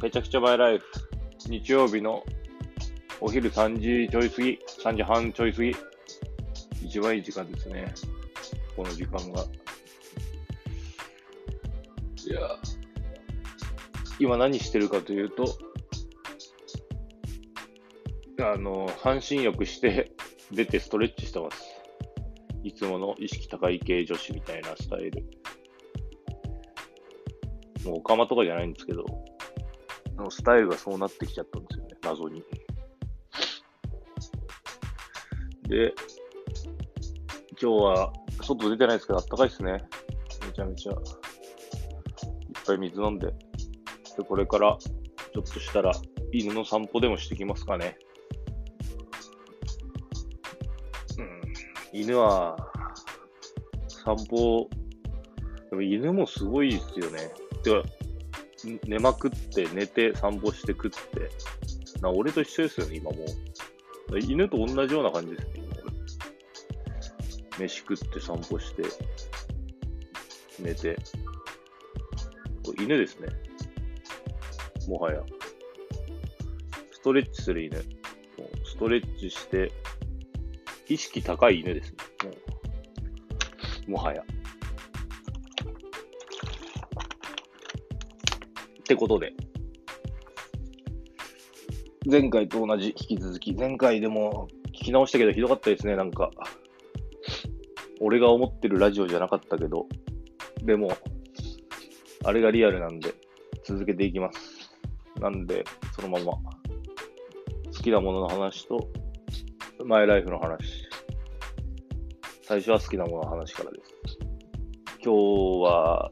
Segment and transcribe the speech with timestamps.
[0.00, 0.84] めちゃくちゃマイライフ。
[1.48, 2.24] 日曜日の
[3.20, 5.74] お昼3時ちょい過ぎ、3時半ちょい過ぎ。
[6.84, 7.92] 一番いい時間ですね。
[8.76, 9.42] この時間が。
[12.24, 12.40] いや、
[14.20, 15.58] 今何してるかというと、
[18.40, 20.12] あの、半身浴して
[20.52, 21.64] 出てストレッチしてます。
[22.62, 25.24] いつもの意識高い系女子みたいなスタイル。
[27.84, 29.04] もうオカマとかじゃないんですけど、
[30.18, 32.42] のスタイルがそうなってきちゃったんですよね、謎に。
[35.68, 35.94] で、
[37.60, 39.84] 今日は外出てないですけど、あったかいですね。
[40.46, 40.92] めちゃめちゃ。
[40.92, 40.98] いっ
[42.66, 43.26] ぱい水飲んで。
[43.26, 43.34] で、
[44.26, 45.92] これからちょっとしたら
[46.32, 47.98] 犬の散歩でもしてきますかね。
[51.18, 52.00] うん。
[52.00, 52.56] 犬は、
[53.88, 54.68] 散歩、
[55.70, 57.30] でも犬もすごいですよね。
[57.62, 57.82] てか、
[58.64, 61.30] 寝まくって寝て散歩して食って。
[62.00, 63.24] な俺と一緒ですよね、今も
[64.10, 64.18] う。
[64.18, 65.52] 犬と同じような感じですね、
[67.58, 68.82] 飯食って散歩して、
[70.60, 70.96] 寝て。
[72.78, 73.28] 犬ですね。
[74.88, 75.22] もはや。
[76.92, 77.82] ストレッチする犬。
[78.64, 79.72] ストレッチして、
[80.88, 81.96] 意識高い犬ですね。
[83.86, 84.22] もはや。
[88.88, 89.34] ってことで、
[92.10, 96.30] 前回と同じ引き続き、前回でも聞き直したけどひどかったですね、なんか。
[98.00, 99.86] 俺が思ってるラジオじゃなかったけど、
[100.62, 100.88] でも、
[102.24, 103.12] あれがリアルなんで、
[103.62, 104.70] 続けていきます。
[105.20, 105.64] なんで、
[105.94, 106.40] そのまま、好
[107.82, 108.88] きなものの話と、
[109.84, 110.88] マイライフの話。
[112.40, 114.18] 最初は好きなものの話からです。
[115.04, 116.10] 今日は、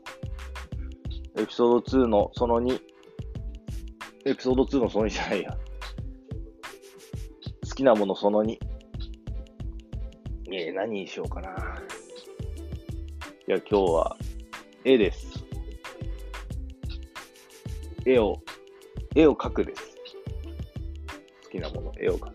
[1.39, 2.81] エピソード2のその2、
[4.25, 5.51] エピソード2のその2じゃないや。
[7.69, 8.57] 好きなものその2。
[10.51, 11.51] えー、何にしようかな。
[13.49, 14.17] いや、今日は、
[14.85, 15.45] 絵です。
[18.07, 18.41] 絵を、
[19.15, 19.97] 絵を描くです。
[21.45, 22.33] 好きなもの、絵を描く。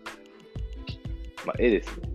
[1.44, 2.11] まあ、絵ですね。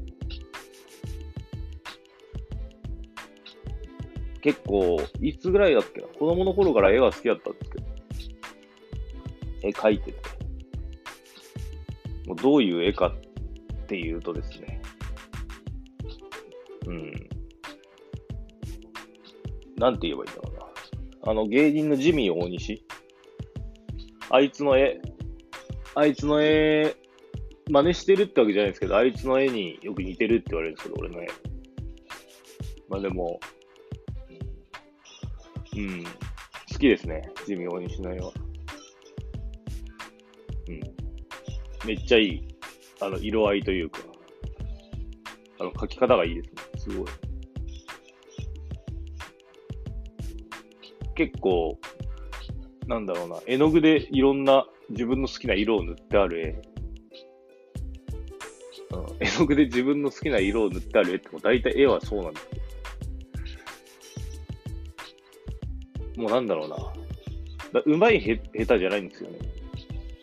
[4.41, 6.07] 結構、いつぐらいだっけな？
[6.07, 7.85] 子供の頃から絵が好きだったんですけど、
[9.63, 10.19] 絵描いてて。
[12.27, 14.81] もうどういう絵かっていうとですね、
[16.85, 17.29] うん。
[19.77, 21.31] なんて言えばいいんだろうな。
[21.31, 22.83] あの、芸人のジミー大西？
[24.29, 24.99] あいつの絵、
[25.95, 26.95] あいつの絵、
[27.69, 31.27] 真似してるってわけじゃないですけど、あいつの絵によく似てるって言われるんですけど、俺の絵。
[32.89, 33.39] まあでも、
[35.77, 36.03] うん。
[36.03, 36.09] 好
[36.79, 37.29] きですね。
[37.45, 38.31] ジミー大西の絵は。
[40.67, 40.81] うん。
[41.87, 42.47] めっちゃいい。
[42.99, 43.99] あの、色合いというか。
[45.59, 46.61] あの、描き方がいいですね。
[46.77, 47.07] すごい。
[51.15, 51.79] 結構、
[52.87, 56.61] なんだろうな、絵の具でいろんな自分の好きな色を塗ってある絵。
[58.95, 62.56] うん、絵の具で自分の好きな色を塗ってある絵っても大体絵はそうなんです
[66.17, 66.75] もうなんだろうな。
[67.73, 69.37] だうまいへ、下手じゃないんですよね。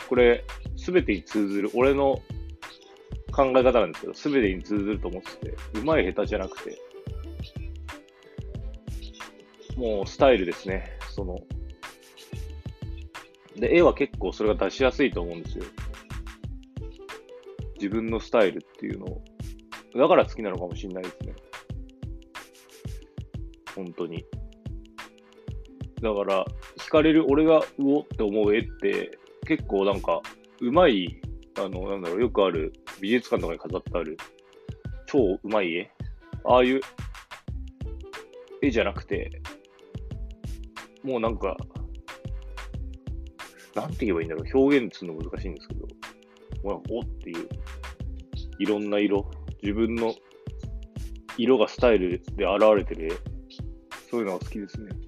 [0.09, 0.44] これ、
[0.77, 2.21] すべてに通ずる、俺の
[3.32, 6.78] 考え方なんですけど、すべてに通ずると思ってて、うまい下手じゃなくて、
[9.77, 10.99] もうスタイルですね。
[11.10, 11.41] その、
[13.56, 15.65] で、絵は結構それが出しやすいと思うんですよ。
[17.77, 19.22] 自分のスタイルっていうのを。
[19.97, 21.34] だから好きなのかもしれないですね。
[23.75, 24.25] 本当に。
[26.04, 26.44] だから、
[26.76, 30.20] 惹かれる俺がうおって思う絵って、結構なんか、
[30.60, 31.19] うまい、
[31.59, 34.19] あの、なんだろう、よくある、美術館とかに飾ってある、
[35.06, 35.91] 超うまい絵
[36.44, 36.81] ああいう
[38.60, 39.41] 絵じゃなくて、
[41.03, 41.56] もうなんか、
[43.74, 45.86] なんて言えばいいんだろう、表現するの難しいんですけど、
[46.65, 47.48] もうおっていう、
[48.59, 49.30] いろんな色、
[49.62, 50.15] 自分の
[51.39, 53.10] 色がスタイルで現れてる絵、
[54.10, 55.03] そういうのが好きですね。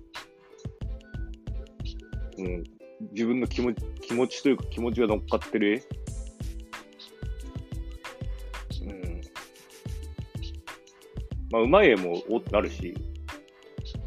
[2.38, 2.64] うん、
[3.12, 5.82] 自分の気持ち、気持ちというか気持ちが乗っかってる絵。
[8.86, 9.20] うん。
[11.50, 12.94] まあ、うまい絵もおってなるし、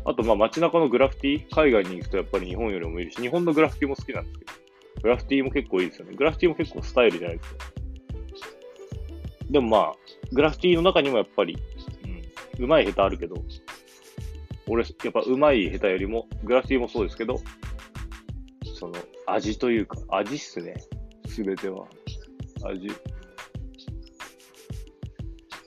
[0.05, 4.51] あと、まあ、街中のグラフィティ、海外に行くとやっぱり日本よりもいるし、日本のグラフィティも好きなんですけど、
[5.03, 6.15] グラフィティも結構いいですよね。
[6.15, 7.65] グラフィティも結構スタイルじゃないですか。
[9.49, 9.93] でもまあ、
[10.31, 11.57] グラフィティの中にもやっぱり、
[12.57, 13.35] うん、うまい下手あるけど、
[14.67, 17.39] 俺、やっぱうまい下手よりも、グラフィティもそうですけど、
[19.33, 20.75] 味というか、味っすね。
[21.27, 21.85] すべては。
[22.65, 22.89] 味。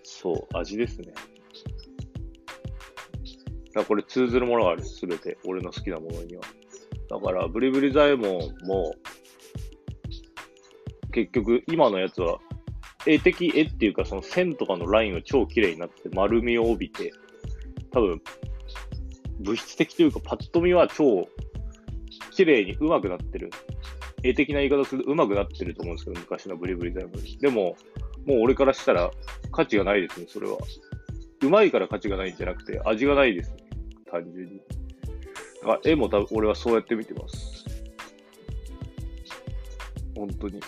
[0.02, 1.12] そう、味ですね。
[3.74, 5.38] だこれ通ずるものがある、すべて。
[5.44, 6.42] 俺の好きなものには。
[7.08, 8.94] だから、ブリブリザイモンも、
[11.12, 12.38] 結局、今のやつは、
[13.06, 17.12] 絵的絵っていうか、その線とかのラインは超綺麗になって丸みを帯びて、
[17.92, 18.22] 多分、
[19.40, 21.28] 物質的というか、パッと見は超
[22.42, 23.50] 綺麗に上手くなってる。
[24.24, 27.12] 絵的な言い方すると上手くなってると思うんですけど、昔のブリブリザイモン。
[27.38, 27.76] でも、
[28.26, 29.12] もう俺からしたら
[29.52, 30.58] 価値がないですね、それは。
[31.40, 33.56] うまいから価値がないんじゃなくて、味がないですね、
[34.10, 34.60] 単純に。
[35.62, 37.64] だから絵も多分俺はそうやって見てます。
[40.16, 40.60] 本当に。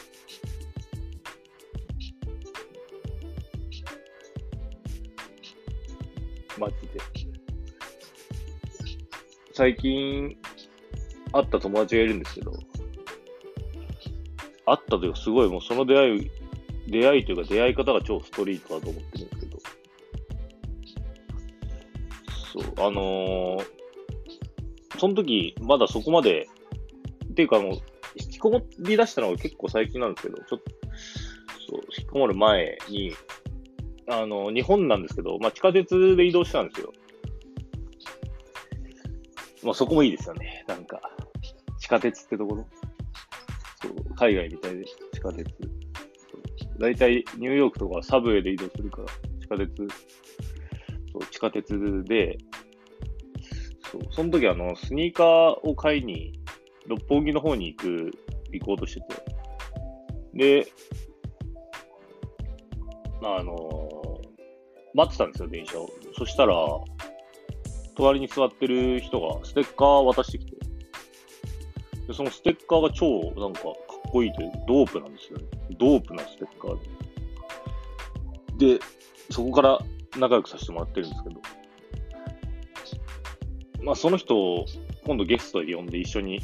[6.57, 7.01] マジで。
[9.53, 10.37] 最近、
[11.35, 12.53] 会った友達がいるんですけど、
[14.67, 16.31] 会ったというか、すごいもうその出会い、
[16.87, 19.59] 出会いというか出会い方が超ストリートだと思ってるんですけど、
[22.53, 23.65] そう、あのー、
[24.99, 26.49] その時、まだそこまで、
[27.25, 27.73] っていうかもう、
[28.17, 30.71] 引きこもり出したのが結構最近なんですけど、ちょっと、
[31.69, 33.13] そう、引きこもる前に、
[34.09, 36.93] あの、日本なんですけど、まあ、地下鉄で移動したんですよ。
[39.65, 40.65] まあ、そこもいいですよね。
[40.69, 41.01] なんか、
[41.85, 42.67] 地下鉄ってところ？
[43.83, 45.47] そう、海外みたいで、地下鉄。
[46.79, 49.09] 大体、ニューヨークとかサブウェイで移動するから、
[49.39, 49.77] 地下鉄、
[51.13, 52.39] そう、地下鉄で、
[53.93, 55.27] そう、その時あの、スニーカー
[55.63, 56.33] を買いに、
[56.87, 58.11] 六本木の方に行く、
[58.51, 59.01] 行こうとして
[60.33, 60.63] て。
[60.63, 60.73] で、
[63.21, 64.23] まあの
[64.95, 65.91] 待ってたんですよ、電車を。
[66.17, 66.57] そしたら、
[67.95, 70.54] 隣に座ってる人がステッカー渡してきて、
[72.07, 73.73] でそのステッカーが超なんかかっ
[74.11, 75.45] こいいという、ドープなんですよね。
[75.79, 76.79] ドープなステッカー
[78.59, 78.79] で。
[78.79, 78.85] で、
[79.31, 79.79] そこから
[80.19, 81.41] 仲良くさせてもらってるんですけど、
[83.83, 84.67] まあその人を
[85.07, 86.41] 今度ゲストで呼んで一緒に、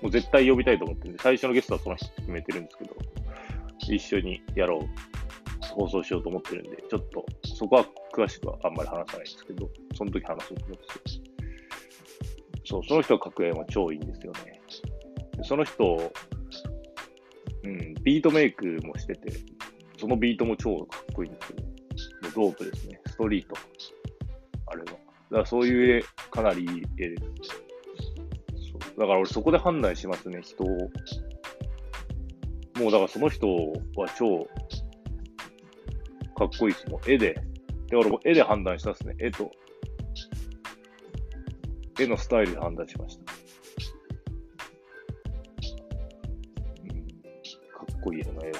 [0.00, 2.96] もう絶対呼びたいと思ってるんで、最初のゲストはその人決めてるんですけど、
[3.92, 4.88] 一緒にやろう
[5.74, 10.84] 放送しようと思ってるんで、ちょっとそこは詳しくはあんまり話さないんですけど、その時話そうと思って
[12.70, 14.60] そう、その人が書く絵は超いいんですよね。
[15.42, 16.12] その人、
[17.64, 19.32] うん、ビートメイクもしてて、
[19.98, 21.52] そのビートも超かっこいいんです
[22.22, 23.00] けど、ドープですね。
[23.06, 23.56] ストリート。
[24.66, 24.84] あれは。
[24.84, 24.98] だか
[25.30, 27.22] らそういう絵、かなりいい絵です。
[28.70, 30.68] そうだから俺そこで判断しますね、人を。
[30.68, 33.48] もうだからその人
[33.96, 34.46] は超
[36.36, 37.00] かっこいいですもん。
[37.10, 37.34] 絵で。
[37.88, 39.16] で、俺も絵で判断したっすね。
[39.18, 39.50] 絵と、
[42.00, 43.32] 絵のスタイルで判断しました。
[46.82, 46.88] うん、
[47.70, 48.58] かっこいいよな、絵は。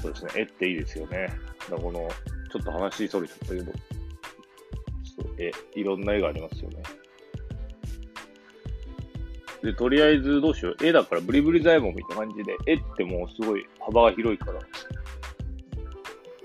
[0.00, 0.32] そうですね。
[0.36, 1.28] 絵っていいですよね。
[1.70, 2.08] だこの、
[2.50, 3.72] ちょっと話それちゃったけど、
[5.38, 6.82] 絵、いろんな絵がありますよね。
[9.62, 10.76] で、とりあえずどうしよう。
[10.84, 14.60] 絵だからブリブリザイモみたいな感じで、絵ってもうすごい幅が広いから、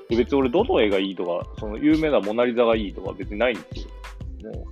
[0.10, 3.87] 別に俺どの絵がいいとか、その有名なモナリザがいいとか別にないんですよ。
[4.54, 4.66] も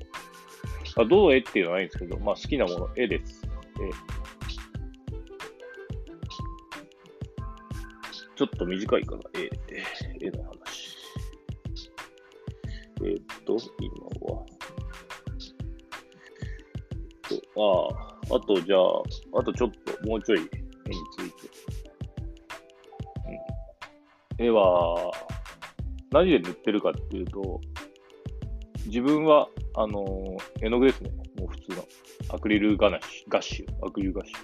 [0.98, 3.42] う、あどの絵っていうのはないんですけど、まあ好きなもの、絵です。
[3.80, 4.16] 絵。
[8.36, 9.50] ちょっと短いから、絵、
[10.26, 10.98] 絵の話。
[13.02, 14.46] えー、っと、今は。
[17.58, 17.62] あ
[18.32, 21.32] あ、あとじゃあ、あとちょっと、もうちょい絵につい
[24.38, 24.44] て。
[24.44, 25.12] 絵は、
[26.12, 27.62] 何で塗ってるかっていうと、
[28.86, 31.12] 自分は、あのー、絵の具ですね。
[31.40, 31.86] もう普通の。
[32.30, 34.38] アクリルガナッシュ、ガッシュ、アクリルガッシュ。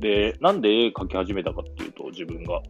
[0.00, 2.62] で、なんで絵描き始めたかっていうと、自分が。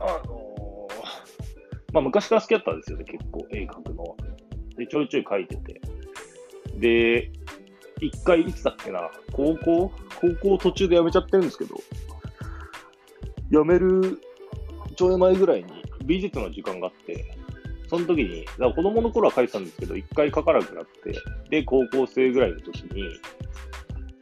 [0.00, 4.16] あのー、まあ昔から好きだったんですよね、結構、絵描くのは。
[4.76, 5.80] で、ちょいちょい描いてて。
[6.78, 7.30] で、
[8.00, 9.92] 一回いつだっけな、高校？
[10.20, 11.76] 高校途中で辞めちゃってるんですけど、
[13.50, 14.20] 辞める
[14.96, 15.70] ちょい前ぐらいに
[16.04, 17.36] 美術の時間があって、
[17.92, 21.12] その時に、だから子供の頃は書いてたんですけど、一回書かなくなって、
[21.50, 23.20] で、高校生ぐらいの時に、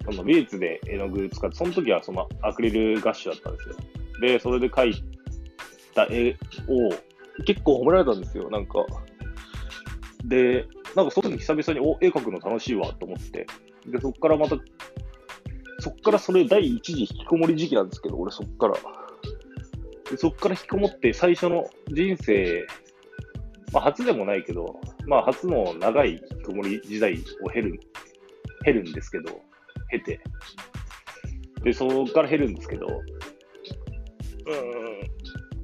[0.05, 3.77] その美術で絵の具使って、その時はそのアクリルガッシュだったんですよ。
[4.23, 5.05] で、それで描い
[5.95, 6.37] た絵
[6.67, 8.85] を結構褒められたんですよ、なんか。
[10.25, 13.47] で、なんかその時久々に、お、絵描くの楽しいわと思って、
[13.87, 14.57] で、そっからまた、
[15.79, 18.75] そっからそれ第一次引きこもり時期なんですけど、俺そっから。
[20.11, 22.67] でそこから引きこもって最初の人生
[23.73, 27.79] まあ、初でもないけど、まあ、初の長い引きこもり時代を経る、
[28.65, 29.41] 経るんですけど、
[29.91, 30.21] 経て、
[31.63, 32.93] で、そこから減るんですけど、うん、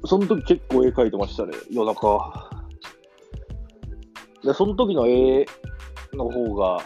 [0.07, 2.49] その時結構絵描いてましたね、夜中。
[4.43, 5.45] で、その時の絵
[6.13, 6.79] の方が、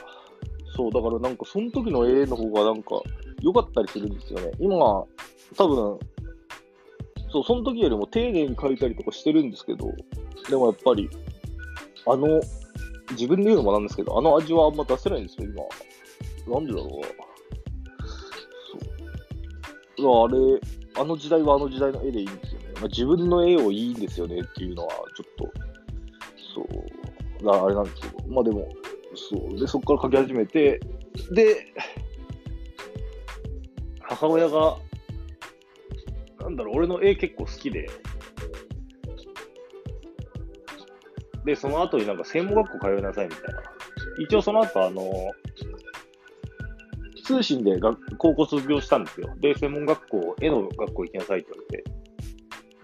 [0.76, 3.02] そう、だからなんかその時の絵の方がなんか
[3.42, 4.52] 良かったりするんですよね。
[4.60, 5.04] 今、
[5.58, 6.00] 多分、
[7.32, 9.94] そう、その時よりも丁寧に描いたりとかしてるんですけど、
[10.50, 11.10] でもやっぱり、
[12.06, 12.42] あの、
[13.12, 15.48] 自分で言うのもなんですけど、あの味はあんま出せないんですよ、
[16.48, 16.56] 今。
[16.56, 17.08] なんでだろうな。
[19.98, 20.26] そう。
[20.26, 20.62] あれ、
[20.96, 22.68] あの時代はあの時代の絵でいいんですよね。
[22.76, 25.52] まあ、自分の絵をいいんですよねっていうのは、ちょっと、
[26.56, 28.68] そう、だあれなんですけど、まあでも、
[29.16, 30.80] そう、で、そこから描き始めて、
[31.34, 31.74] で、
[34.02, 34.78] 母親が、
[36.62, 37.88] だろう、俺の絵結構好きで、
[41.46, 43.62] で、その後になんか専門学校通いなさいみたいな。
[44.20, 45.32] 一応その後、あの、
[47.24, 49.34] 通信で学高校卒業したんですよ。
[49.40, 51.84] で、専門学校、絵の学校行きなさいって言われて、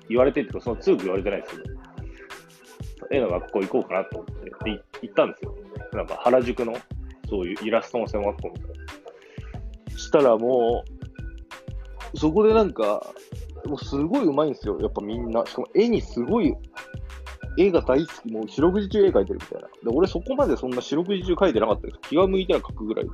[0.09, 1.75] 言われてっていうか、その強く言われてないですけど、
[3.11, 5.55] 絵の学校行こうかなと思って、で、行ったんですよ。
[5.93, 6.73] なんか原宿の、
[7.29, 8.69] そういうイラストの専門学校みたい
[9.91, 9.97] な。
[9.97, 10.83] したらも
[12.13, 13.05] う、そこでなんか、
[13.65, 14.77] もうすごい上手いんですよ。
[14.79, 15.45] やっぱみんな。
[15.45, 16.53] しかも絵にすごい、
[17.57, 18.31] 絵が大好き。
[18.31, 19.67] もう四六時中絵描いてるみたいな。
[19.67, 21.99] で、俺そこまでそんな四六時中描いてなかったです。
[22.09, 23.11] 気が向いたら描くぐらいで。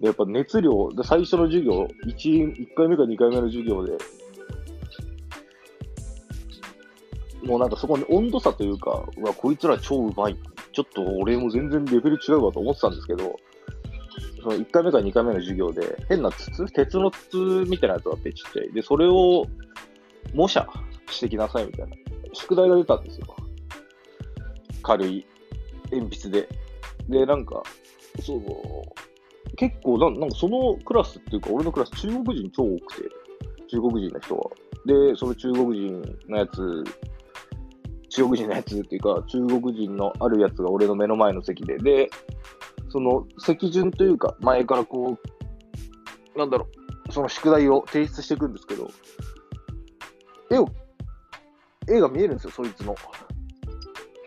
[0.00, 3.96] でやっぱ熱量、で最初の授業、1, 1回目か2回目の授業で、
[7.44, 10.36] もうなんかそこに温度差というか、うわ、こいつら超うまい。
[10.72, 13.36] ちょっと俺も全然レベル違うわと思ってたんですけど、
[14.42, 16.66] その1回目か2回目の授業で、変な筒？
[16.72, 17.36] 鉄の筒
[17.68, 18.72] みたいなやつがあってちっちゃい。
[18.72, 19.46] で、それを
[20.34, 20.66] 模写
[21.10, 21.96] してきなさいみたいな。
[22.32, 23.26] 宿題が出たんですよ。
[24.82, 25.26] 軽い
[25.90, 26.48] 鉛筆で。
[27.08, 27.62] で、なんか、
[28.22, 28.40] そう、
[29.56, 33.08] 結構な、なんかそのクラスっていうか、俺のクラス、中国人超多くて、
[33.68, 34.50] 中国人の人は。
[34.84, 36.84] で、その中国人のやつ、
[38.10, 42.10] 中国人のやつっていうか、中国人のあるやつが俺の目の前の席で、で、
[42.96, 45.18] その席順というか、前からこ
[46.34, 46.66] う、なんだろ
[47.06, 48.88] う、その宿題を提出していくんですけど、
[50.50, 50.66] 絵を、
[51.86, 52.94] 絵が見えるんですよ、そいつの。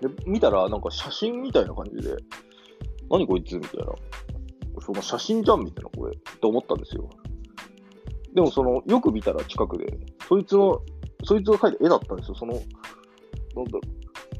[0.02, 2.16] で、見たら、なんか写真みたいな感じで、
[3.10, 3.86] 何こいつみたいな。
[4.86, 6.16] その写真じゃんみたいな、これ。
[6.16, 7.10] って思ったんですよ。
[8.36, 9.98] でも、その、よく見たら近くで、
[10.28, 10.80] そいつの、
[11.24, 12.36] そいつが描いた絵だったんですよ。
[12.36, 12.70] その、なんだ
[13.72, 13.80] ろ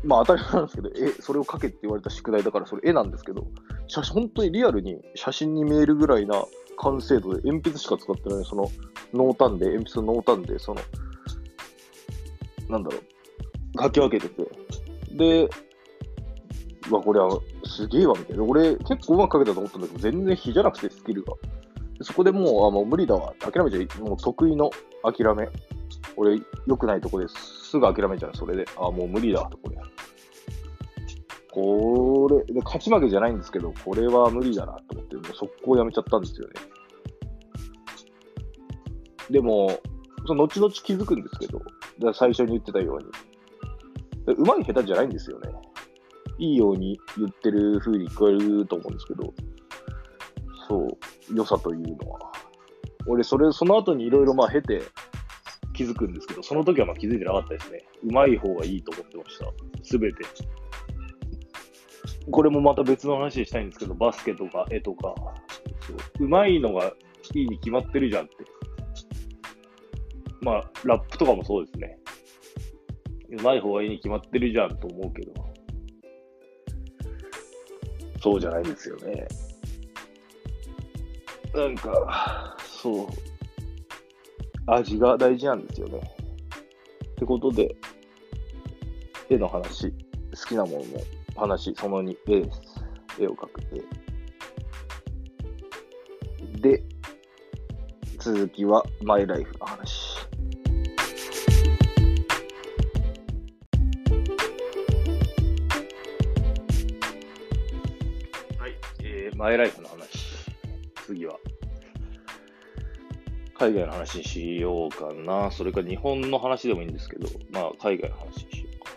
[0.04, 0.08] う。
[0.08, 3.48] まあ当たり前なんですけど、え、それを描けって言われた宿題だから、それ絵なんですけど、
[3.90, 6.46] 写真、本当にリアルに写真に見えるぐらいな
[6.78, 8.72] 完成度で、鉛筆しか使ってない、その、
[9.14, 10.82] 濃淡で、鉛筆の濃淡で、その、
[12.70, 14.50] なんだろう、書き分けてて、
[15.12, 15.50] で、
[16.90, 18.44] うわ、これはすげえわ、みたいな。
[18.44, 21.34] 俺、結構うまく書けたと思ったんだけど、全然比じゃなくて、スキルが。
[22.02, 23.34] そこでもう、あ、もう無理だわ。
[23.40, 24.70] 諦めちゃい、もう得意の
[25.04, 25.50] 諦め。
[26.16, 27.70] 俺、良くないとこです。
[27.72, 28.66] すぐ諦めちゃう、それで。
[28.78, 29.78] あ、もう無理だ、とこれ。
[31.52, 36.54] これ、で、勝ち負けじゃないんですけど、これは無理だなと思って、もう速攻やめちゃったんですよね。
[39.30, 39.80] でも、
[40.28, 45.50] その後々気づくんですけど、最初に言ってたように、うまい下手じゃないんですよね。
[46.38, 49.34] いいように言ってる風に聞こえると思うんですけど、
[50.68, 50.86] そ
[51.32, 52.20] う、良さというのは。
[53.08, 54.84] 俺、それ、その後にいろいろまあ経て
[55.74, 57.84] 気づくんですけど、その時はまあ気づいてなかったですね。
[58.04, 59.46] うまい方がいいと思ってました。
[59.84, 60.24] すべて。
[62.32, 65.16] これもまた別の話したいんですけど、バスケとか絵とか、
[66.20, 66.94] うまいのが
[67.34, 68.36] いいに決まってるじゃんって。
[70.42, 71.98] まあ、ラップとかもそうですね。
[73.32, 75.34] うまい方がいいに決まってるじゃんと思うけど、
[78.22, 79.28] そうじゃないですよね。
[81.54, 83.08] なんか、そう、
[84.68, 86.00] 味が大事なんですよね。
[86.00, 87.76] ってことで、
[89.30, 89.96] 絵の話、好
[90.48, 92.62] きなものの話、その2、絵です。
[93.18, 93.62] 絵を描く
[96.54, 96.60] 絵。
[96.60, 96.84] で、
[98.18, 100.18] 続きはマイライフの話。
[108.58, 110.10] はい、えー、マイライフの話。
[111.06, 111.40] 次は。
[113.58, 115.50] 海外の話にしようかな。
[115.52, 118.92] それか日本の話でもいいんですけど、まあ海外の話にしようか。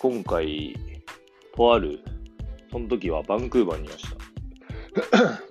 [0.00, 0.76] 今回、
[1.58, 2.00] とある、
[2.70, 4.04] その時はバンクーバーにいまし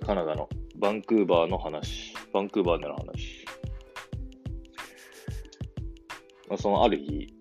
[0.06, 2.14] カナダのバンクーバーの話。
[2.32, 3.44] バンクーバーでの話。
[6.48, 7.34] まあ、そのある日、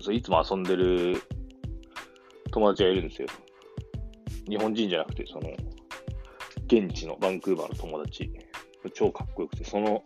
[0.00, 1.20] そういつも遊んでる
[2.50, 3.28] 友達がいるんですよ。
[4.48, 5.50] 日本人じゃなくて、その、
[6.68, 8.32] 現地のバンクーバーの友達。
[8.94, 10.04] 超かっこよくて、その、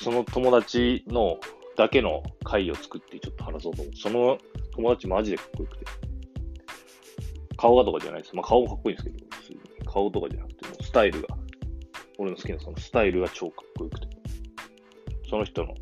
[0.00, 1.40] その友達の
[1.76, 3.96] だけの会を作ってちょっと話そうと思う。
[3.96, 4.38] その
[4.76, 6.13] 友達マジでかっこよくて。
[7.64, 8.36] 顔がとかじゃないです。
[8.36, 9.08] まあ顔もかっこいいんです
[9.48, 9.54] け
[9.86, 11.28] ど、顔とかじゃなくて、スタイルが、
[12.18, 14.08] 俺の好きなそのスタイルが超かっこよくて。
[15.30, 15.74] その人の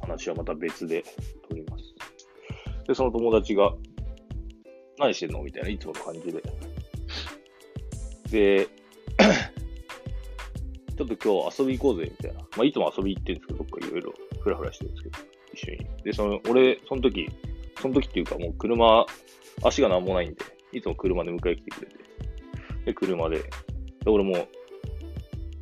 [0.00, 1.04] 話はまた別で
[1.50, 1.84] 撮ります。
[2.86, 3.74] で、その友達が、
[4.98, 6.32] 何してんのみたいな、いつもの感じ
[8.30, 8.30] で。
[8.30, 8.64] で、
[10.96, 12.40] ちょっと今日遊び行こうぜ、みたいな。
[12.40, 15.18] まあ、いつも遊び行ってるんですけど、どっかいろいろふらふらしてるんですけど、
[15.52, 15.86] 一緒に。
[16.04, 17.28] で、その、俺、その時、
[17.82, 19.04] その時っていうかもう車、
[19.62, 21.96] 足がなんもないんで、いつも車で迎え来てくれて。
[22.86, 23.38] で、車で。
[23.38, 23.44] で、
[24.06, 24.48] 俺も、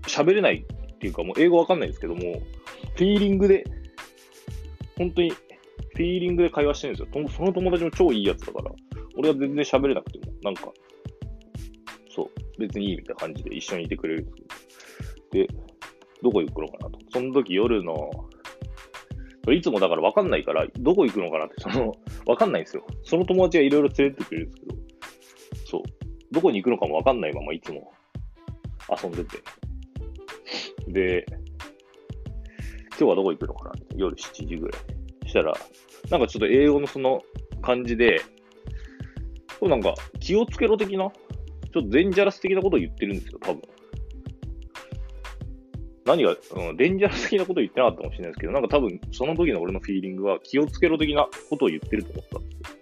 [0.06, 3.64] 喋れないっていうか、もう英語わかんないんですけども、フィーリングで、
[4.96, 7.28] 本当に、フィーリングで会話してるんですよ。
[7.28, 8.70] その友達も超いいやつだから、
[9.16, 10.72] 俺は全然喋れなくても、なんか、
[12.14, 15.46] そう、別にいいみたいな感じで一緒にいてくれるんですけど。
[15.46, 15.48] で、
[16.22, 16.98] どこ行くのかなと。
[17.12, 18.10] その時夜の、
[19.52, 21.94] いつもだから分かんないから、どこ行くのかなって、その、
[22.26, 22.86] 分かんないんですよ。
[23.02, 24.79] その友達がいろいろ連れてってくれるんですけど、
[25.70, 25.82] そう。
[26.32, 27.92] どこに行くのかも分かんないままいつも
[29.02, 29.38] 遊んでて。
[30.88, 31.26] で、
[32.90, 33.72] 今日はどこ行くのかな？
[33.96, 34.80] 夜7時ぐらい。
[35.28, 35.54] したら、
[36.10, 37.22] なんかちょっと英語のその
[37.62, 38.20] 感じで、
[39.62, 41.10] なんか気をつけろ的な、
[41.72, 43.62] ちょっとデンジャラス的なことを言ってるんですよ、多分。
[46.04, 52.79] 何が、うん、デンジャラス的なことを言ってなかったかもしれないですけど、なんか多分その時の俺のフィーリングは気をつけろ的なことを言ってると思ったんですよ。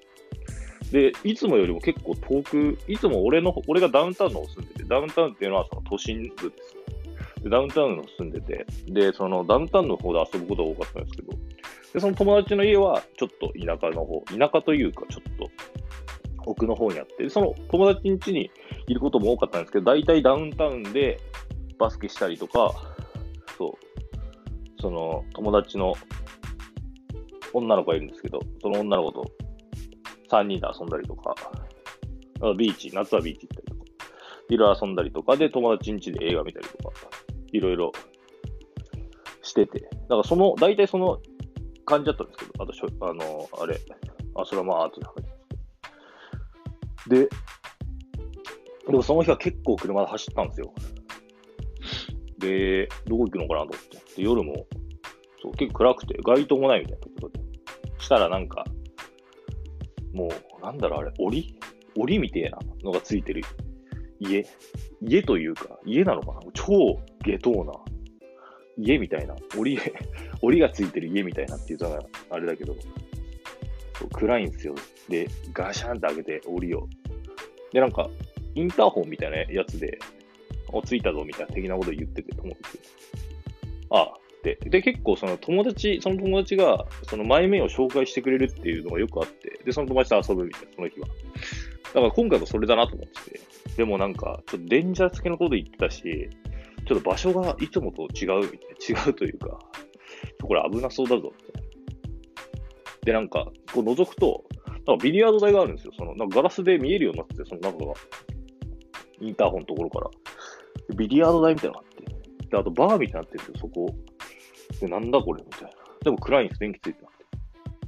[0.92, 7.42] で、いつもよりも結構遠く、いつも俺の、俺がダウンタウンの方住んでて、ダウンタウンっていうのはその都心部です。
[7.42, 11.32] で、ダウンタウンの住んでて、で、そのダウンタウンの方で遊ぶことが多かったんですけど、
[11.92, 15.50] で、その友達の家はちょっと田舎の方、田舎というかちょっと
[16.46, 18.50] 奥の方にあって、その友達ん家に
[18.86, 21.20] いることも多かったんですけど、大体ダウンタウンで
[21.78, 22.72] バスケしたりとか、
[23.56, 25.94] そう、その友達の
[27.52, 29.30] 女の子がいるんですけど、その女の子と
[30.28, 31.34] 3人で遊んだりとか、
[32.56, 33.84] ビーチ、夏はビーチ行ったりとか、
[34.48, 36.94] いろいろ遊んだりとか、で、友達ん家で映画見たりとか、
[37.52, 37.92] いろいろ。
[39.48, 41.20] してて、だからその、大体その
[41.84, 43.80] 感じだったんですけど、あとしょ、あの、あれ、
[44.34, 47.28] あ、それはまあ後で話しますで、
[48.86, 50.72] でもその日は結構車で走ったんですよ。
[52.38, 54.16] で、どこ行くのかなと思って。
[54.16, 54.66] で、夜も、
[55.42, 57.40] そう、結構暗くて、街灯もないみたいなとことで。
[57.98, 58.64] したらなんか、
[60.18, 60.28] も
[60.60, 61.54] う、なんだろうあれ、檻？
[61.96, 63.42] 檻みたいなのがついてる
[64.18, 64.44] 家。
[65.00, 66.40] 家というか、家なのかな？
[66.52, 67.72] 超下等な
[68.76, 69.36] 家みたいな。
[69.56, 69.78] 檻、
[70.42, 72.74] 檻がついてる家みたいなっていうとあれだけど、
[74.12, 74.74] 暗いんですよ。
[75.08, 76.88] で、ガシャンって開けて、檻を。
[77.72, 78.10] で、なんか、
[78.56, 79.98] インターホンみたいなやつで、
[80.72, 82.80] お、着いたぞみたいな的なこと言ってて、友達
[83.90, 89.37] ああ、で、で、結構その友達、その友達が、その前面を紹介してくれるっていうのがよくあって、
[89.68, 91.08] で、その友達と遊ぶみたいな、その日は。
[91.08, 91.12] だ
[91.92, 93.40] から今回もそれだなと思ってて、
[93.76, 96.30] でもなんか、ちょっとデンジャー付けのこと言ってたし、
[96.86, 99.58] ちょっと場所がいつもと違うみたいな、 違うというか、
[100.42, 101.68] これ危なそうだぞ、みたいな。
[103.04, 104.44] で、なんか、こう覗くと、
[104.86, 105.92] なんかビリヤード台があるんですよ。
[105.98, 107.92] その、なんかガラスで見えるようになってて、その中が。
[109.20, 110.10] インターホンのところから。
[110.96, 112.48] ビリヤード台みたいなのがあって。
[112.48, 113.94] で、あとバーみたいになってるんですよ、そこ。
[114.80, 115.70] で、なんだこれみたいな。
[116.04, 117.24] でも暗いんです、電気ついてなくて。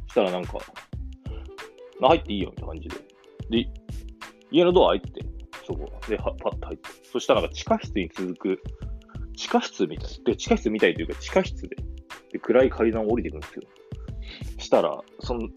[0.09, 0.59] したらなんか、
[2.01, 2.97] まあ、入っていいよ、みたいな感じで。
[3.65, 3.73] で、
[4.51, 5.21] 家のドア開いて、
[5.67, 5.93] そこ。
[6.09, 6.89] で、はパッと入って。
[7.13, 8.63] そしたらなんか地下室に続く、
[9.37, 10.11] 地下室みたい。
[10.25, 11.77] で、地下室みたいというか地下室で、
[12.33, 13.63] で、暗い階段を降りていくんですよ。
[14.59, 15.49] したら、その、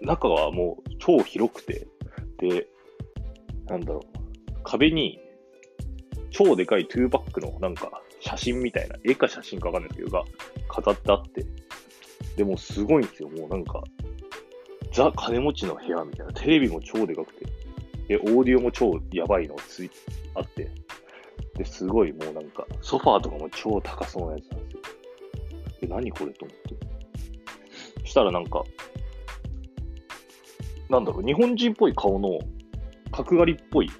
[0.00, 1.86] 中はもう超広くて、
[2.38, 2.68] で、
[3.66, 5.18] なんだろう、壁に
[6.30, 10.24] 超でかい2パックのなんか写真みたいな、絵か写真かわかんないけど、が
[10.68, 11.44] 飾ってあって、
[12.36, 13.28] でもすごいんですよ。
[13.28, 13.82] もうなんか、
[14.92, 16.32] ザ金持ちの部屋みたいな。
[16.32, 17.46] テレビも超でかくて。
[18.08, 19.90] で、オーディオも超やばいのつい
[20.34, 20.70] あって。
[21.54, 24.80] で、すごいもうなんか、ソファーとかも超高そうなやつなんですよ。
[25.80, 28.06] で、何これと思って。
[28.06, 28.62] したらなんか、
[30.88, 32.38] なんだろう、日本人っぽい顔の
[33.10, 33.90] 角刈りっぽい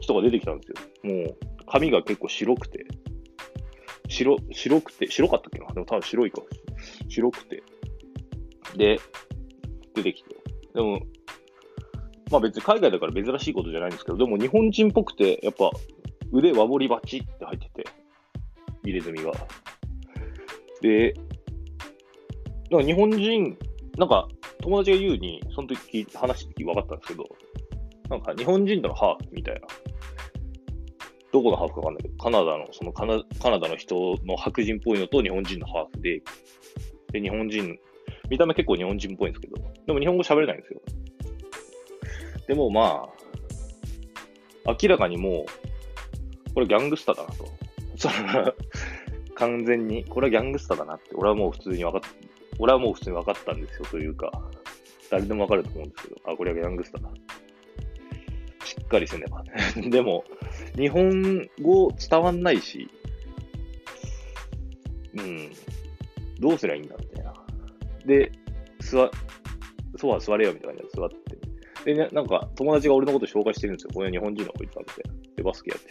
[0.00, 1.14] 人が出てきたんですよ。
[1.14, 1.36] もう、
[1.66, 2.86] 髪が結構白くて、
[4.08, 5.66] 白、白くて、白かったっけな？
[5.72, 7.10] でも多分白いかもしれない。
[7.10, 7.62] 白くて。
[8.76, 9.00] で、
[9.94, 10.36] 出てきて。
[10.74, 11.00] でも、
[12.30, 15.70] まあ別に海外だから珍しいことじゃないんですけど、でも日本人っぽくて、やっぱ
[16.32, 17.84] 腕輪彫りバチって入ってて、
[18.84, 19.32] 入れ墨が。
[20.80, 21.14] で、
[22.70, 23.58] だか日本人
[23.98, 24.28] なんか、
[24.62, 27.24] 友達が言うに、その時話して分かったんですけど、
[28.08, 29.60] なんか日本人とのハーフみたいな。
[31.32, 36.22] どこのハーフか分かんないけど、カナダの、そのカナカナダの人の白人っぽいのと日本人のハーフで、
[37.12, 37.78] で、日本人、
[38.30, 40.80] 見た目結構日本人っぽいんですけど、でも日本語喋れないんですよ。
[42.46, 43.08] でもま
[44.66, 45.44] あ、明らかにも
[46.50, 48.54] う、これギャングスターだなと。
[49.34, 52.00] 完全に、これはギャングスターだなって、俺はもう普通に分かっ
[52.58, 54.30] 俺はもう普通に分かったんですよというか、
[55.10, 57.10] 誰でも分かると思うんですけど、あ、これはギャングスターだ。
[58.64, 59.42] しっかりせねば。
[59.90, 60.24] でも、
[60.76, 62.88] 日本語伝わんないし、
[65.14, 65.50] うん、
[66.38, 67.34] どうすりゃいいんだみたいな。
[68.06, 68.32] で、
[68.80, 69.10] 座、
[69.96, 71.84] そうは座れよみたいな感じで座って。
[71.84, 73.90] で、ね、なんか友達が俺のこと紹介してるんですよ。
[73.94, 75.02] これ日本人のこいつだって。
[75.36, 75.88] で、バスケやって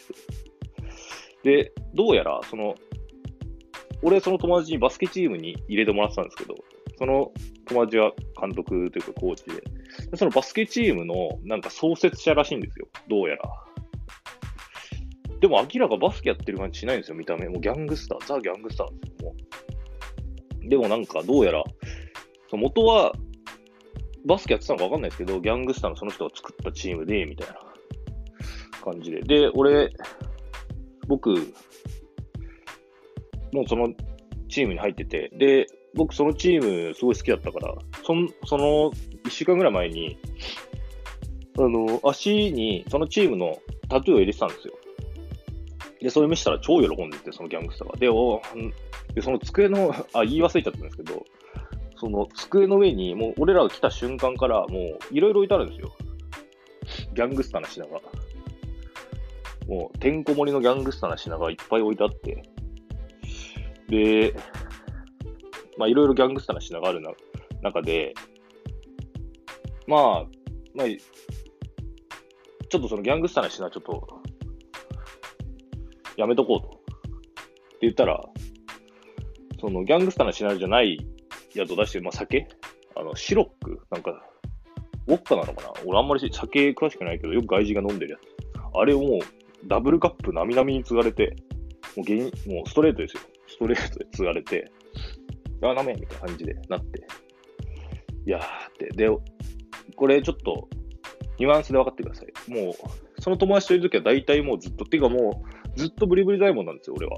[1.43, 1.63] て。
[1.63, 2.75] で、どうやら、その、
[4.01, 6.55] 俺その友達にバスケチームに入れてもらってたんですけど、
[6.97, 7.31] その
[7.65, 9.61] 友達は監督というかコーチで、
[10.11, 12.87] でそのバスケチームのなんか創設者らしいんですよ。
[13.09, 13.43] どうやら。
[15.39, 17.47] でも明らかバスケやってる感じしないんですよ、見た目。
[17.47, 19.29] もうギャングスター、ザ・ギャングスターですよ。
[19.29, 19.35] も
[20.65, 21.63] うでもなんかどうやら、
[22.57, 23.13] 元は
[24.25, 27.55] バスケやってたのかわかんないですけど、ギャングスターのその人が作ったチームで、みたいな
[28.83, 29.21] 感じで。
[29.21, 29.91] で、俺、
[31.07, 31.29] 僕、
[33.51, 33.93] もうその
[34.47, 38.91] チームに入ってて、で、僕そのチームすごい好きだったから、その、その
[39.25, 40.17] 1週間ぐらい前に、
[41.57, 43.57] あの、足にそのチームの
[43.89, 44.73] タトゥーを入れてたんですよ。
[46.01, 47.97] で、それ見せたら超喜んでて、そのギャングスターが。
[47.97, 48.41] で、お
[49.13, 51.25] でその机の、あ、言い忘れちゃったんですけど、
[51.99, 55.93] その机の上に、もう俺らが来た瞬間から、もういろいろ置いてあるんですよ。
[57.13, 57.99] ギャングスターな品が。
[59.67, 62.43] もう、てんこ盛りのギャングスターな品がいっぱい置いてあって、
[63.89, 64.33] で、
[65.77, 67.11] まあいろいろギャングスターな品があるな
[67.61, 68.13] 中で、
[69.85, 70.25] まあ、
[70.73, 74.21] まあ、ちょっとそのギャングスターな品ちょっと、
[76.15, 76.67] やめとこうと。
[76.67, 76.71] っ
[77.71, 78.23] て言ったら、
[79.59, 80.97] そのギャングスターな品じゃない
[81.55, 82.47] やつを出して、まあ酒？
[82.95, 83.79] あの、シロック？
[83.89, 84.23] なんか、
[85.07, 85.73] ウォッカなのかな？
[85.85, 88.21] 俺あんまり酒詳しくないけど、よく外人が飲んでるやつ。
[88.77, 89.19] あれをもう、
[89.67, 91.35] ダブルカップなみなみに継がれて、
[91.95, 93.21] もうゲもうストレートですよ。
[93.47, 94.71] ストレートで継がれて、
[95.61, 97.05] あ、ダメみたいな感じでなって。
[98.25, 98.45] いやーっ
[98.77, 98.89] て。
[98.95, 99.09] で、
[99.95, 100.69] これちょっと、
[101.39, 102.51] ニュアンスで分かってください。
[102.51, 105.43] もう、その友達といるときは大体もうずっと、っていうかも
[105.75, 107.17] う、ずっとブリブリ大門なんですよ、俺は。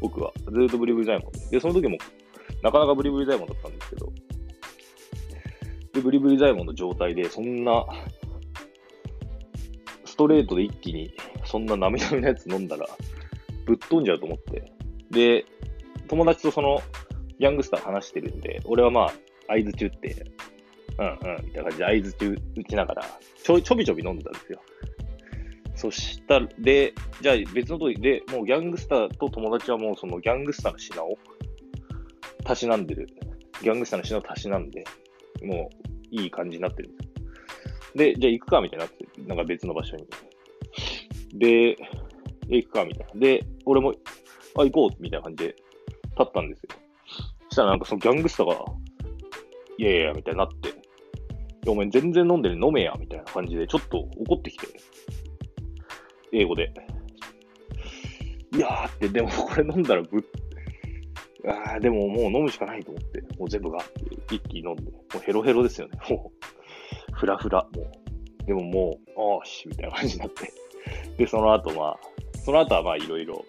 [0.00, 0.32] 僕は。
[0.52, 1.38] ずっとブリブリ大門で。
[1.52, 1.96] で、その時も、
[2.64, 4.10] なかなかブリブリ大門だったんですけど、
[5.92, 7.84] で、ブリブリ大門の状態で、そんな、
[10.06, 12.88] ストレートで一気に、そんななみなみなやつ飲んだら、
[13.66, 14.72] ぶっ飛んじゃうと思って。
[15.10, 15.44] で、
[16.08, 16.80] 友達とその、
[17.38, 19.12] ヤングスター話してるんで、俺はま
[19.48, 20.24] あ、合図中って、
[20.98, 21.10] うんう
[21.42, 23.04] ん、みたいな感じで合図中打ちながら、
[23.42, 24.62] ちょ、ちょびちょび飲んでたんですよ。
[25.76, 31.18] そしたら、で、じゃあ別の時で、もうギャングスターと友達はもうそのギャングスターの品を、
[32.44, 33.06] たしなんでる。
[33.62, 34.84] ギャングスターの品をたしなんで、
[35.42, 35.70] も
[36.12, 36.90] ういい感じになってる
[37.94, 38.14] で。
[38.14, 40.06] じゃあ行くかみたいになって、なんか別の場所に。
[41.38, 41.76] で、
[42.48, 43.20] 行くかみたいな。
[43.20, 43.94] で、俺も、
[44.56, 45.56] あ、行こうみたいな感じで
[46.18, 46.68] 立ったんですよ。
[47.48, 48.64] そしたらなんかそのギャングスターが、
[49.78, 50.74] いやいや、みたいになって、
[51.66, 54.66] お前全然飲んでる飲めや、みたいな感じで、ちょっと怒ってきて、
[56.32, 56.72] 英語で。
[58.54, 60.22] いやーって、でもこれ飲んだらぶっ、
[61.46, 63.84] あーでももう飲むしかないと思って、もう全部が
[64.30, 66.32] 一気に飲んで、もうヘロヘロですよね、も
[67.12, 68.46] う、フラフラ、もう。
[68.46, 70.52] でももう、あーし、みたいな感じになって。
[71.16, 71.98] で、その後まあ、
[72.44, 73.44] その後はまあいろいろ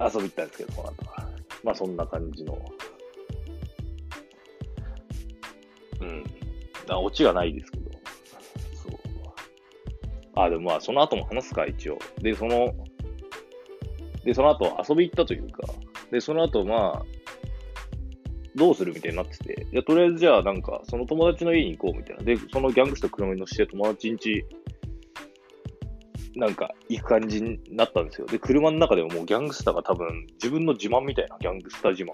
[0.00, 1.28] 遊び行ったんですけど、その後は。
[1.62, 2.58] まあそんな感じの。
[6.00, 6.24] うん。
[6.88, 7.90] あ、オチがないですけど。
[8.74, 8.98] そう。
[10.34, 11.98] あ、でもまあその後も話すか、一応。
[12.22, 12.74] で、その、
[14.24, 15.62] で、その後遊び行ったというか、
[16.10, 17.04] で、その後まあ、
[18.56, 22.22] どうするみたいになってて、いや、とりあえずじゃあなんか、その友達の家に行こうみたいな。
[22.24, 24.44] で、そのギャングスター車に乗せて友達ん家
[26.36, 28.26] なんか行く感じになったんですよ。
[28.26, 32.12] で、車の中でももうギャングスターが多分自分の自慢みたいな、ギャングスター自慢。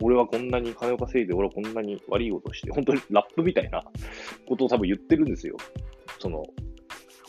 [0.00, 3.84] 俺はこんなに金を稼いで、俺はこんなに悪いことして、本当にラップみたいな
[4.48, 5.56] ことを多分言ってるんですよ。
[6.20, 6.44] その、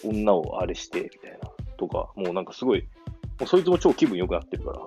[0.04, 1.40] 女をあれして、みたいな。
[1.78, 2.82] とか、もうなんかすごい、
[3.40, 4.86] もうそいつも超気分良くなってるから、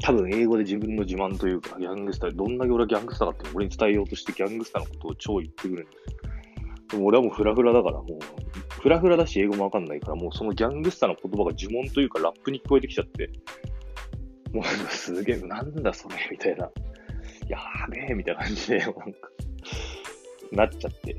[0.00, 5.84] 多分英語で自分の自慢というか、ギャングスター、どんだけ俺はギャングスターだって俺に伝えようとしてギャングスターのことを超言ってくるんで
[6.88, 6.96] す。
[6.96, 13.30] でも俺はもうフラフラだから、もうフラフラだし英語もわかんないから、もうそのギャングスターの言葉が呪文というかラップに聞こえてきちゃって、
[14.52, 16.70] もうすげえ、なんだそれみたいな。
[17.48, 17.58] や
[17.90, 19.04] べえみたいな感じで、なんか、
[20.52, 21.16] なっちゃって、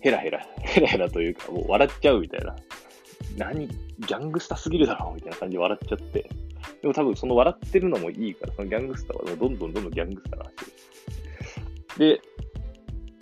[0.00, 2.56] ヘラヘラ、ヘラヘラというか、もう笑っちゃうみたいな。
[3.36, 6.28] 何、ギャングスターすぎるだろみたいな感じで笑っちゃって。
[6.80, 10.52] でも多分その笑ってるのもいいから、そのギャングスターはどんどんどんどんギャングスターな話
[11.98, 12.16] で。
[12.16, 12.20] で、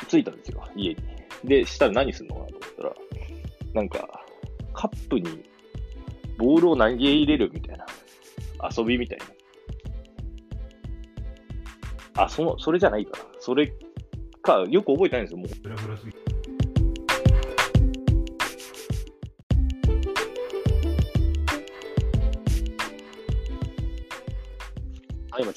[0.08, 0.96] 着いたんですよ、家に。
[1.44, 2.94] で、したら何するのかなと思ったら、
[3.74, 4.24] なんか、
[4.72, 5.44] カップに
[6.38, 7.86] ボールを投げ入れるみたいな、
[8.76, 9.18] 遊びみたい
[12.14, 12.24] な。
[12.24, 13.24] あ、その、それじゃないかな。
[13.40, 13.72] それ
[14.42, 15.48] か、よく覚えてないんですよ、もう。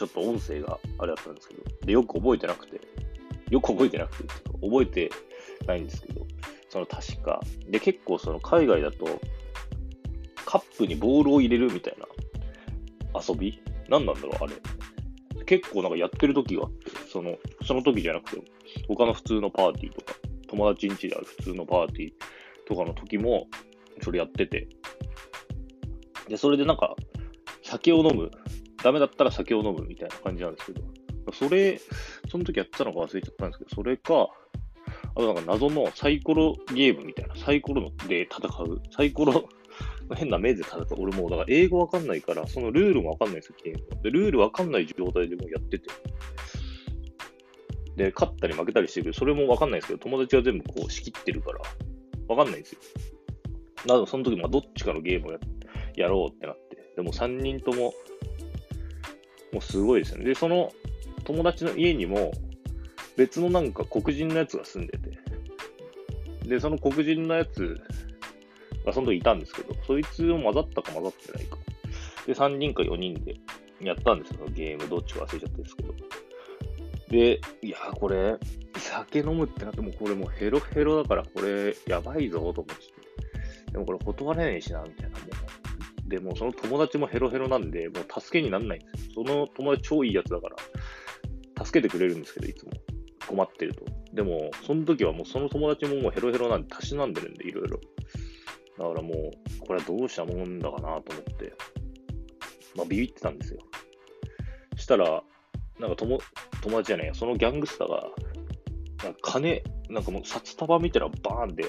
[0.07, 2.81] ちょっと音声があれだったんですけど、で、よく覚えてなくて、
[3.49, 5.09] よく覚えてなくて、覚えて
[5.65, 6.27] ないんですけど、
[6.69, 7.39] その確か、
[7.69, 9.05] で、結構その海外だと、
[10.45, 12.05] カップにボールを入れるみたいな
[13.21, 13.61] 遊び？
[13.87, 14.53] 何なんだろう、あれ。
[15.45, 18.43] 結構なんかやってる時があって、その、その時じゃなくて、
[18.87, 20.15] 他の普通のパーティーとか、
[20.49, 22.11] 友達ん家である普通のパーティー
[22.67, 23.47] とかの時も、
[24.01, 24.67] それやってて、
[26.27, 26.95] で、それでなんか、
[27.63, 28.29] 酒を飲む
[28.83, 30.81] ダメだったら酒を飲むみたいな感じなんですけど、
[31.31, 31.79] それ、
[32.29, 34.27] その時やってたのか忘れちゃったんですけど、それか、
[35.15, 39.47] あとなんか謎のサイコロゲームみたいな、サイコロで戦う、サイコロ
[40.15, 40.87] 変な目で戦う。
[40.97, 44.11] 俺もだから英語わかんないから、そのルールもわかんないんですよ、ゲームで。
[44.11, 45.89] ルールわかんない状態でもやってて。
[47.95, 51.61] で、勝ったり負けたりしてるけど、それもわかんないですけど、友達は全部こう仕切ってるから、
[52.27, 52.79] わかんないんですよ。
[53.87, 55.39] なので、その時、まあ、どっちかのゲームをや
[55.95, 56.77] やろうってなって。
[56.95, 57.93] でも3人とも
[59.53, 60.25] もうすごいですよね。
[60.25, 60.71] で、その
[61.23, 62.31] 友達の家にも
[63.15, 65.17] 別のなんか黒人のやつが住んでて、
[66.47, 67.79] で、その黒人のやつ
[68.85, 71.57] がその時いたんですけど、そいつも混ざったか混ざってないか。
[72.25, 73.35] で、3人か4人で
[73.81, 74.89] やったんですよ、ゲーム。
[74.89, 75.93] どっちか忘れちゃったんですけど。
[77.09, 78.37] で、いや、これ、
[78.75, 82.73] 酒飲むってなっても、これもうヘロヘロだから、これ、やばいぞ、と思って。
[83.71, 85.19] でもこれ断れないしな、みたいな。
[85.19, 85.62] もう
[86.05, 89.11] でもその友達もヘロヘロなんで、もう助けにならないんですよ。
[89.15, 92.71] その友達超いいやつだから、助けてくれるんですけど、いつも。
[93.27, 93.85] 困ってると。
[94.13, 97.79] でも、その時はもうその友達ももうヘロヘロなんで、たしなんでるんで、いろいろ。
[98.77, 101.01] だからもう、これはどうしたもんだかなと思っ
[101.37, 101.53] て、
[102.75, 103.59] まあビビってたんですよ。
[104.75, 105.23] したら、
[105.79, 106.19] なんか友
[106.61, 108.09] 友達じゃないや、そのギャングスターが、
[109.03, 111.65] なんか金、なんかもう札束見たらバーンって、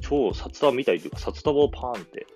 [0.00, 2.26] 超札束みたいというか、札束をパーンって、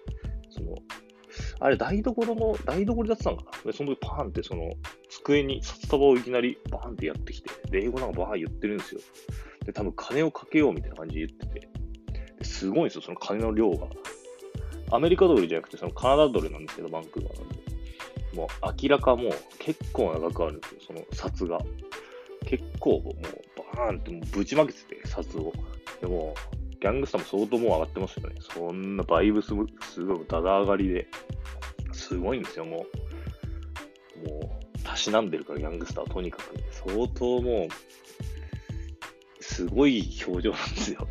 [1.59, 3.73] あれ、台所の、台所でやったのかな？
[3.73, 4.75] で、その時パーンってその、
[5.09, 9.01] 机に札束をいきなりバーンってやってきて、で、英語なんかバーン言ってるんですよ。
[9.65, 11.69] で、多分金をかけようみたいな感じで言ってて、
[12.45, 13.87] すごいんですよ、その金の量が。
[14.91, 17.57] アメリカドルじゃなくて、そのカナダドルなんですけど、バンクーバーなんで。
[18.35, 18.49] もう
[18.83, 21.59] 明らかもう結構長くあるんですよ、その札が。
[22.45, 25.53] 結構もうバーンってもうぶちまけてて、札を。
[26.01, 26.35] でも、
[26.87, 28.37] ギャングスターも相当もう上がってますよね。
[28.41, 31.09] そんなバイブスもすごいだだ上がりで。
[31.91, 32.87] すごいんですよ、も
[34.25, 34.29] う。
[34.29, 36.55] もう、たしなんでるから、ギャングスターはとにかく。
[36.71, 41.09] 相当もう、すごい表情なんですよ。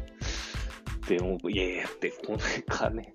[1.09, 3.13] でも、いやいやって、この金、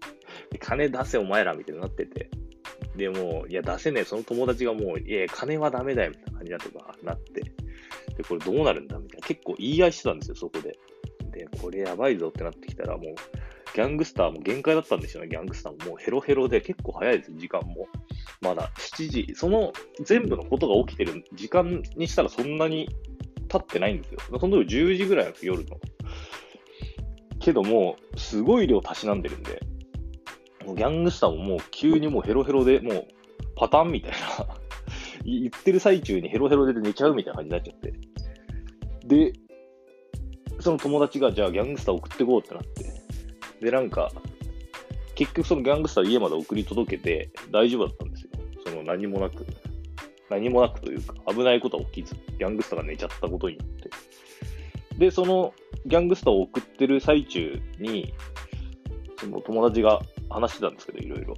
[0.58, 2.28] 金出せお前らみたいになってて。
[2.94, 7.40] でも、いや、出せねえ、その友達がもう、いや、金はダメだよ、みたいな感じになってかなって。
[7.40, 7.52] で、
[8.28, 9.26] これどうなるんだみたいな。
[9.26, 10.78] 結構言い合いしてたんですよ、そこで。
[11.60, 13.14] これやばいぞってなってきたら、もう、
[13.74, 15.90] ギャングスターも限界だったんですよね、ギャングスターも。
[15.90, 17.88] もうヘロヘロで結構早いです、時間も。
[18.40, 19.72] まだ7時、その
[20.04, 22.88] 全部のことが起きてる時間にしたらそんなに
[23.48, 24.20] 経ってないんですよ。
[24.40, 25.78] その時10時ぐらいなんです夜の。
[27.38, 29.60] けどもう、すごい量たしなんでるんで、
[30.66, 33.06] もうギャングスターももう急にもうヘロヘロで、もう
[33.56, 34.18] パターンみたいな
[35.24, 37.92] 言ってる最中にヘロヘロで寝ちゃうみたいな感じになっちゃって。
[39.06, 39.32] で、
[40.60, 42.84] その友達がじゃあギャングスター送ってこうってなって、
[43.60, 44.10] で、なんか、
[45.14, 48.30] 結局そのギャングスター家まで送り届けて大丈夫だったんですよ。
[48.66, 49.46] その何もなく。
[50.30, 53.90] 何もなくというか、危ないことは起きず、ギャングスターが寝ちゃったことによって。
[54.96, 55.54] で、その
[55.86, 58.14] ギャングスターを送ってる最中に、
[59.18, 61.34] その友達が話してたんですけど、いろいろ。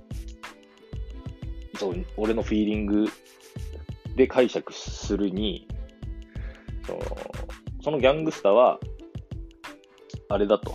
[1.78, 3.06] そう、俺のフィーリング
[4.14, 5.66] で解釈するに、
[6.86, 7.00] その
[7.82, 8.78] そのギャングスターは、
[10.32, 10.74] あれだと。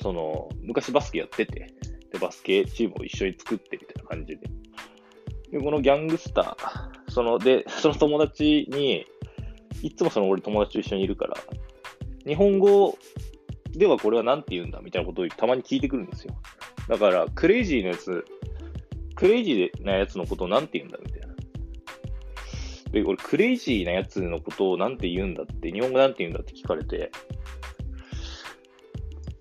[0.00, 1.74] その、昔バスケやってて、
[2.12, 4.40] で、バスケチームを一緒に作ってみたいな感じで。
[5.50, 9.06] で、このギャングスター、その、で、その友達に、
[9.82, 11.36] いつもその俺友達と一緒にいるから、
[12.26, 12.96] 日本語
[13.72, 16.34] ではこれは何て言うんだみたいなことをたまに聞いてくるんですよ。
[16.88, 18.24] だから、クレイジーなやつ、
[19.16, 21.28] クレイジーなやつのことを何て言うんだみたいな。
[22.92, 27.10] で、俺、クレイジーなやつのことをなんて言うんだって、日本語なんて言うんだって聞かれて、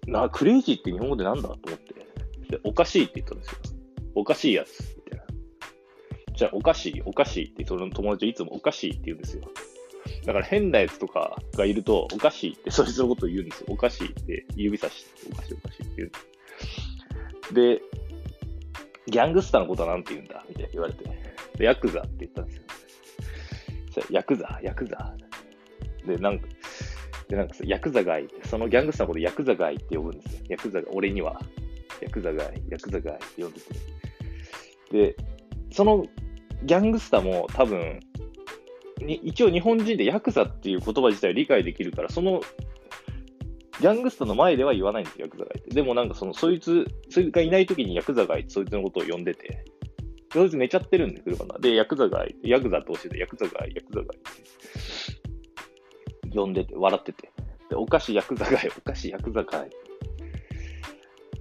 [0.08, 1.94] な、クレイジーって日本語でなんだと思って、
[2.50, 3.58] で、おかしいって言ったんですよ。
[4.16, 5.26] おかしいやつ、みたいな。
[6.34, 9.44] じゃあ、おかしい、おかしいって、その友達はいつもおかしいって言うんですよ。
[10.26, 13.68] だから変なやつとかがいると、おかしいって、そいつのことを言うんですよ。
[13.70, 16.10] おかしいって指さして、おかしいおかしいって言う
[17.52, 17.56] ん。
[17.56, 17.82] で、
[19.08, 20.44] ギャングスターのことは何て言うんだ？
[20.50, 21.06] みたいな言われて、
[21.58, 22.64] で、ヤクザって言ったんですよ。
[24.12, 25.16] ヤクザ、ヤクザ。
[26.06, 26.48] で、なんか、
[27.30, 30.42] で、なんか、ヤクザがいて、そのギャングスターのことヤクザがいって呼ぶんですよ。
[30.50, 31.40] ヤクザが、俺には、
[32.02, 33.66] ヤクザがい、ヤクザがいって呼んでて。
[34.92, 35.16] で、
[35.72, 36.06] その
[36.64, 38.00] ギャングスターも多分、
[39.00, 42.42] に一応日本人でヤクザっていう言葉自体を理解できるから、その
[43.80, 45.70] ギャングスターの前では言わないんですよ、ヤクザがいて。
[45.70, 49.66] でもなんかその、そいつ、そいつがいない時にヤクザがいて、そいつのことを呼んでて、
[50.34, 51.60] そいつ寝ちゃってるんで、車の。
[51.60, 54.24] で、ヤクザがいて、ヤクザと教えて、ヤクザがい、ヤクザがいて、
[56.38, 57.32] 呼んでて、笑ってて。
[57.70, 59.70] で、お菓子ヤクザがい、お菓子ヤクザがい。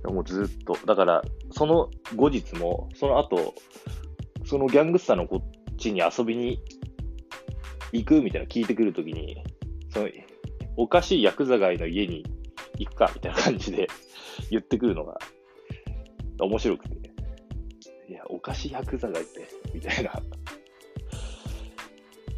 [0.05, 0.77] もうずっと。
[0.87, 3.55] だから、その後日も、その後、
[4.45, 6.61] そのギャングスターのこっちに遊びに
[7.93, 9.43] 行くみたいな聞いてくるときに、
[9.91, 10.09] その、
[10.77, 12.25] おかしいヤクザ街の家に
[12.79, 13.89] 行くかみたいな感じで
[14.51, 15.19] 言ってくるのが
[16.39, 16.97] 面白くて。
[18.09, 20.13] いや、おかしいヤクザ街って、みたいな。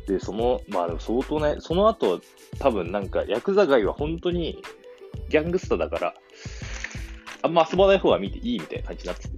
[0.09, 2.23] で、その、まあでも相当ね、その後、
[2.59, 4.63] 多分なんか、ヤクザ街は本当に
[5.29, 6.15] ギャングスターだから、
[7.43, 9.35] あんま遊ばない方が見ていいみたいな感じになってて。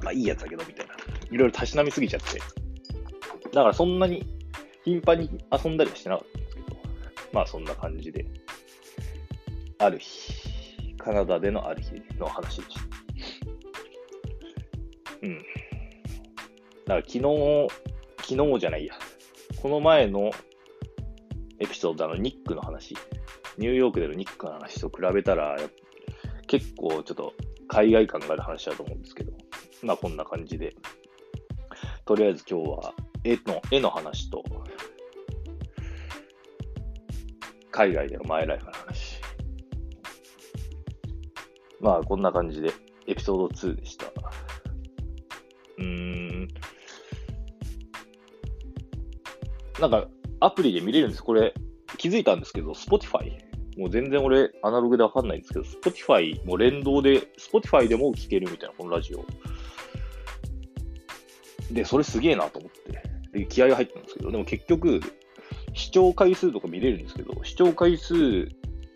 [0.00, 0.94] まあいいやつだけど、みたいな。
[0.94, 2.38] いろいろたしなみすぎちゃって。
[3.52, 4.24] だからそんなに
[4.84, 6.76] 頻繁に遊んだりはしてなかったんですけど、
[7.32, 8.24] まあそんな感じで、
[9.78, 12.82] ある日、カナダでのある日の話でした。
[15.22, 15.38] うん。
[15.38, 17.68] だから昨日、
[18.26, 18.94] 昨日じゃないや。
[19.60, 20.30] この前の
[21.58, 22.96] エピソードのニックの話、
[23.58, 25.56] ニューヨークでのニックの話と比べたら、
[26.46, 27.34] 結構ちょっと
[27.68, 29.32] 海外感がある話だと思うんですけど、
[29.82, 30.74] まあこんな感じで、
[32.06, 34.42] とりあえず今日は絵の、絵の話と、
[37.70, 39.20] 海外でのマイライフの話。
[41.78, 42.72] まあ、こんな感じで、
[43.06, 44.06] エピソード2でした。
[45.76, 46.13] うん。
[49.80, 50.08] なんか、
[50.40, 51.22] アプリで見れるんです。
[51.22, 51.54] これ、
[51.98, 53.32] 気づいたんですけど、Spotify。
[53.76, 59.24] もう全然俺、アナログでわかんないんですけど、Spotify も連動で、Spotify でも聴けるみたいな、このラジオ。
[61.72, 63.14] で、それすげえなと思って。
[63.32, 65.00] で気合が入ってるんですけど、でも結局、
[65.74, 68.14] 視聴回数とか見れるんですけど、視聴回数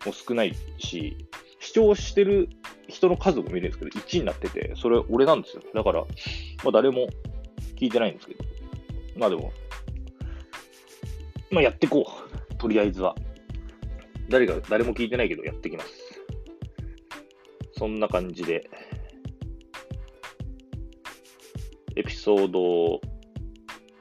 [0.05, 1.17] も少ないし、
[1.59, 2.47] 視聴してる
[2.87, 5.63] 人の数も見れるんですけど、1位になってて、それ俺なんですよ。
[5.73, 6.01] だから、
[6.63, 7.09] まあ誰も
[7.75, 8.45] 聞いてないんですけど、
[9.17, 9.51] まあでも、
[11.51, 12.05] まあやっていこ
[12.51, 12.55] う。
[12.55, 13.15] とりあえずは。
[14.29, 15.89] 誰が、誰も聞いてないけどやってきます。
[17.77, 18.69] そんな感じで、
[21.95, 23.01] エピソード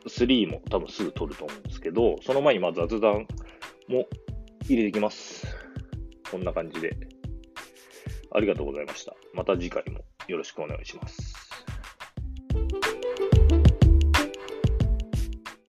[0.06, 3.26] 3も多分すぐ撮ると思うんですけど、その前にまあ雑談
[3.88, 4.06] も
[4.64, 5.46] 入れてきます。
[6.30, 6.96] こんな感じで。
[8.30, 9.14] ありがとうございました。
[9.32, 11.27] また次回もよろしくお願いします。